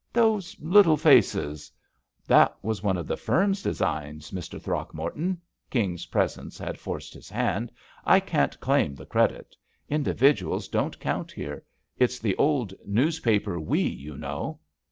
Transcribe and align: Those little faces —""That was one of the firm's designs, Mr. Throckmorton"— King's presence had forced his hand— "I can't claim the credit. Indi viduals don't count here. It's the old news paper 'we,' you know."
Those 0.13 0.59
little 0.59 0.97
faces 0.97 1.71
—""That 2.27 2.55
was 2.63 2.81
one 2.81 2.97
of 2.97 3.05
the 3.05 3.15
firm's 3.15 3.61
designs, 3.61 4.31
Mr. 4.31 4.59
Throckmorton"— 4.59 5.39
King's 5.69 6.07
presence 6.07 6.57
had 6.57 6.79
forced 6.79 7.13
his 7.13 7.29
hand— 7.29 7.71
"I 8.03 8.19
can't 8.19 8.59
claim 8.59 8.95
the 8.95 9.05
credit. 9.05 9.55
Indi 9.89 10.13
viduals 10.13 10.71
don't 10.71 10.99
count 10.99 11.31
here. 11.31 11.63
It's 11.99 12.17
the 12.17 12.35
old 12.37 12.73
news 12.83 13.19
paper 13.19 13.59
'we,' 13.59 13.79
you 13.81 14.17
know." 14.17 14.59